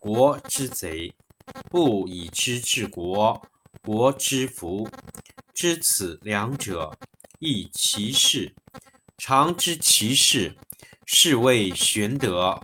[0.00, 1.14] 国之贼，
[1.70, 3.40] 不以知治国，
[3.82, 4.88] 国之福。
[5.54, 6.96] 知此两者，
[7.38, 8.54] 亦其事。
[9.16, 10.56] 常知其事，
[11.06, 12.60] 是谓玄德。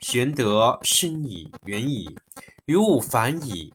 [0.00, 2.16] 玄德深矣，远矣，
[2.66, 3.74] 于物反矣，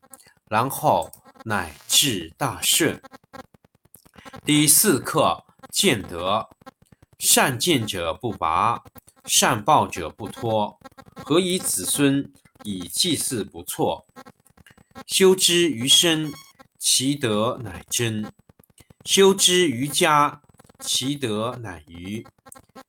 [0.49, 1.11] 然后
[1.43, 2.99] 乃至大顺。
[4.43, 6.49] 第四课见德，
[7.19, 8.83] 善见者不拔，
[9.25, 10.79] 善抱者不脱。
[11.15, 12.31] 何以子孙？
[12.63, 14.05] 以祭祀不辍，
[15.05, 16.31] 修之于身，
[16.79, 18.29] 其德乃真；
[19.03, 20.41] 修之于家，
[20.79, 22.25] 其德乃余；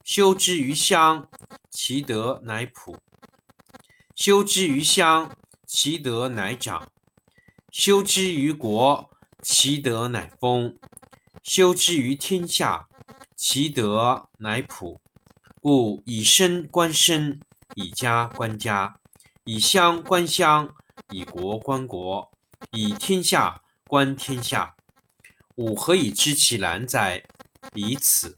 [0.05, 1.29] 修之于乡，
[1.71, 2.97] 其德乃朴；
[4.15, 6.87] 修之于乡，其德乃长；
[7.71, 9.11] 修之于国，
[9.43, 10.77] 其德乃丰；
[11.43, 12.89] 修之于天下，
[13.35, 15.01] 其德乃普。
[15.61, 17.41] 故以身观身，
[17.75, 19.01] 以家观家。
[19.49, 20.75] 以乡观乡，
[21.11, 22.33] 以国观国，
[22.73, 24.75] 以天下观天下。
[25.55, 27.23] 吾何以知其然哉？
[27.73, 28.37] 以此。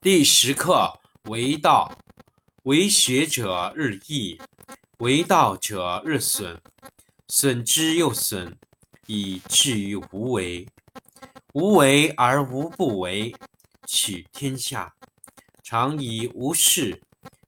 [0.00, 1.96] 第十课为道，
[2.64, 4.40] 为学者日益，
[4.98, 6.60] 为道者日损，
[7.28, 8.58] 损之又损，
[9.06, 10.66] 以至于无为。
[11.52, 13.32] 无为而无不为，
[13.86, 14.92] 取天下
[15.62, 17.00] 常以无事，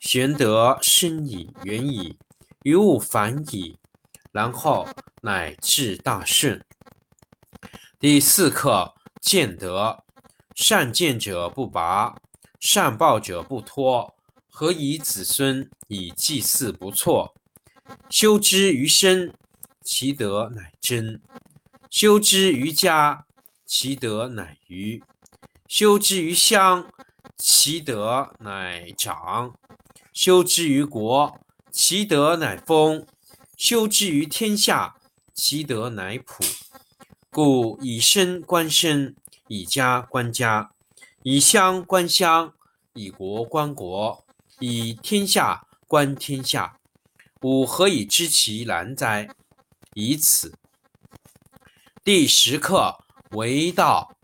[0.00, 2.18] 玄德生矣，远矣，
[2.62, 3.78] 于物反矣。
[4.32, 4.88] 然后
[5.22, 6.60] 乃至大顺。
[8.00, 10.02] 第四课见德，
[10.56, 12.16] 善见者不拔，
[12.58, 14.12] 善抱者不脱。
[14.50, 17.32] 何以子孙以祭祀不辍？
[18.10, 19.32] 修之于身，
[19.82, 21.20] 其德乃真；
[21.88, 23.26] 修之于家，
[23.64, 25.00] 其德乃余；
[25.68, 26.90] 修之于乡，
[27.46, 29.52] 其德乃长；
[30.14, 31.38] 修之于国，
[31.70, 33.06] 其德乃丰。
[33.54, 34.96] 修之于天下，
[35.34, 36.42] 其德乃普。
[37.28, 39.14] 故以身观身，
[39.48, 40.70] 以家观家，
[41.22, 42.54] 以乡观乡，
[42.94, 44.24] 以国观国，
[44.60, 46.78] 以天下观天下。
[47.42, 49.28] 吾何以知其然哉？
[49.92, 50.54] 以此。
[52.02, 54.16] 第十课为道，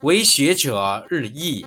[0.00, 1.66] 为学者日益，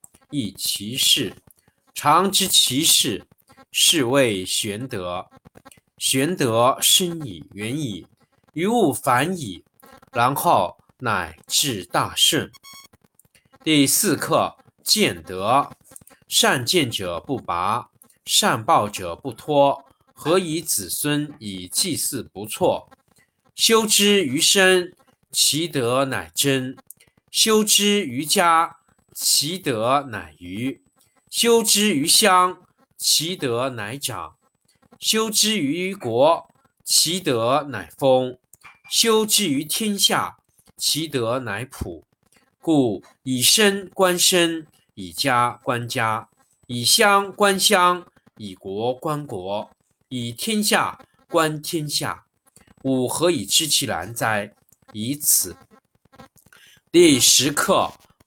[0.31, 1.35] 亦其事。
[1.93, 3.27] 常知其事，
[3.71, 5.29] 是谓玄德。
[5.97, 8.07] 玄德深矣，远矣，
[8.53, 9.63] 于物反矣，
[10.11, 12.51] 然后乃至大顺。
[13.63, 15.69] 第四课见德。
[16.27, 17.89] 善见者不拔，
[18.23, 19.83] 善报者不脱。
[20.13, 22.89] 何以子孙以祭祀不辍？
[23.53, 24.95] 修之于身，
[25.29, 26.77] 其德乃真；
[27.29, 28.77] 修之于家，
[29.13, 30.81] 其德乃余；
[31.29, 32.57] 修之于乡，
[32.97, 34.35] 其德乃长；
[34.99, 36.49] 修之于国，
[36.83, 38.37] 其德乃丰；
[38.89, 40.37] 修之于天下，
[40.77, 42.05] 其德乃普。
[42.59, 46.29] 故以身观身，以家观家，
[46.67, 48.05] 以乡观乡，
[48.37, 49.71] 以国观国。
[50.09, 52.25] 以天下观天下，
[52.83, 54.53] 吾何以知其然哉？
[54.93, 55.55] 以此。
[56.91, 57.93] 第十课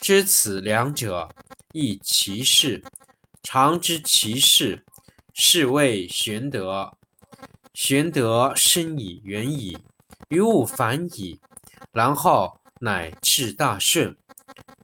[0.00, 1.28] 知此两者，
[1.72, 2.82] 亦其事。
[3.42, 4.84] 常知其事，
[5.32, 6.96] 是谓玄德。
[7.74, 9.78] 玄德深以，远矣，
[10.28, 11.40] 于物反矣，
[11.92, 14.16] 然后乃至大顺。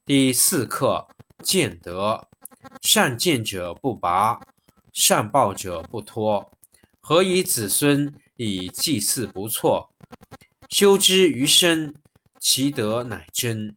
[0.07, 1.09] 第四课
[1.43, 2.29] 见德。
[2.81, 4.41] 善见者不拔，
[4.93, 6.51] 善报者不脱。
[7.01, 9.91] 何以子孙以祭祀不辍？
[10.71, 11.95] 修之于身，
[12.41, 13.75] 其德乃真；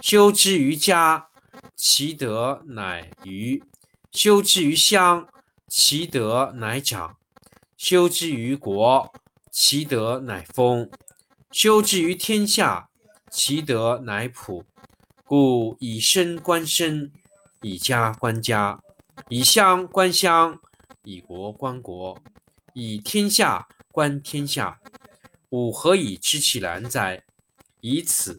[0.00, 1.28] 修之于家，
[1.74, 3.62] 其德乃余；
[4.12, 5.28] 修之于乡，
[5.66, 7.16] 其德乃长；
[7.76, 9.12] 修之于国，
[9.50, 10.88] 其德乃丰；
[11.50, 12.88] 修之于天下，
[13.30, 14.64] 其德乃普。
[15.24, 17.12] 故以身观身，
[17.60, 18.80] 以家观家，
[19.28, 20.58] 以乡观乡，
[21.02, 22.18] 以国观国。
[22.72, 24.80] 以天下观天下，
[25.50, 27.24] 吾何以知其然哉？
[27.80, 28.38] 以此。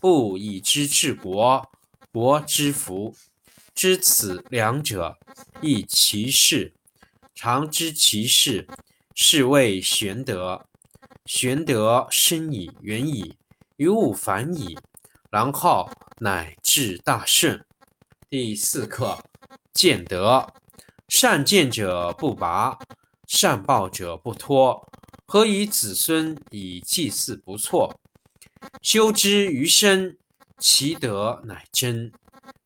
[0.00, 1.68] 不以知治国，
[2.12, 3.16] 国之福。
[3.74, 5.18] 知此两者，
[5.60, 6.72] 亦其事。
[7.34, 8.66] 常知其事，
[9.14, 10.64] 是谓玄德。
[11.26, 13.36] 玄德深矣，远矣，
[13.76, 14.78] 于物反矣，
[15.30, 15.90] 然后
[16.20, 17.64] 乃至大顺。
[18.30, 19.18] 第四课
[19.72, 20.52] 见德。
[21.08, 22.78] 善见者不拔。
[23.26, 24.86] 善报者不脱，
[25.26, 27.94] 何以子孙以祭祀不辍？
[28.82, 30.16] 修之于身，
[30.58, 32.10] 其德乃真；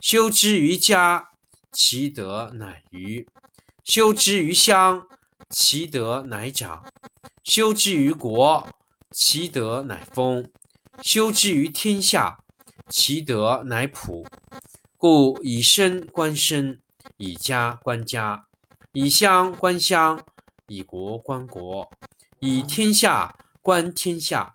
[0.01, 1.31] 修之于家，
[1.73, 3.27] 其德乃余；
[3.85, 5.07] 修之于乡，
[5.51, 6.85] 其德乃长；
[7.45, 8.69] 修之于国，
[9.11, 10.45] 其德乃丰；
[11.03, 12.39] 修之于天下，
[12.89, 14.27] 其德乃普。
[14.97, 16.81] 故以身观身，
[17.17, 18.47] 以家观家，
[18.93, 20.25] 以乡观乡，
[20.69, 21.91] 以国观国，
[22.39, 24.55] 以天下观天下。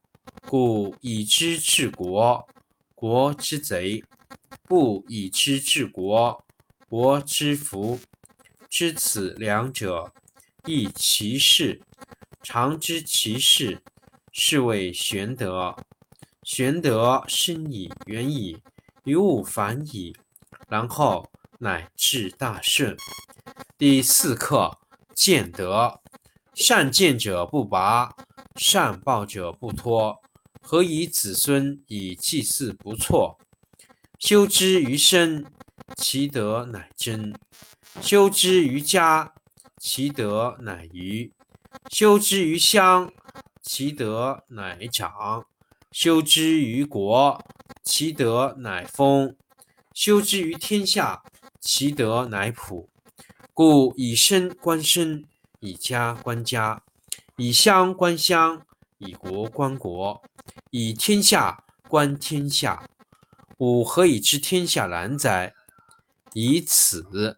[0.51, 2.45] 故以知治国，
[2.93, 4.03] 国之贼；
[4.63, 6.43] 不以知治国，
[6.89, 7.97] 国之福。
[8.69, 10.11] 知此两者，
[10.65, 11.79] 亦其事。
[12.43, 13.81] 常知其事，
[14.33, 15.73] 是谓玄德。
[16.43, 18.61] 玄德深矣，远矣，
[19.05, 20.13] 于物反矣，
[20.67, 22.97] 然后乃至大顺。
[23.77, 24.77] 第四课，
[25.15, 26.01] 见德。
[26.53, 28.13] 善见者不拔，
[28.57, 30.21] 善报者不脱。
[30.71, 33.37] 何以子孙以祭祀不辍？
[34.17, 35.45] 修之于身，
[35.97, 37.33] 其德乃真；
[38.01, 39.33] 修之于家，
[39.77, 41.33] 其德乃余；
[41.89, 43.11] 修之于乡，
[43.61, 45.43] 其德乃长；
[45.91, 47.43] 修之于国，
[47.83, 49.35] 其德乃丰；
[49.93, 51.21] 修之于天下，
[51.59, 52.89] 其德乃普。
[53.53, 55.25] 故以身观身，
[55.59, 56.81] 以家观家，
[57.35, 58.65] 以乡观乡，
[59.01, 60.21] 以国观国。
[60.69, 62.87] 以天下观天下，
[63.57, 65.53] 吾何以知天下然哉？
[66.33, 67.37] 以此。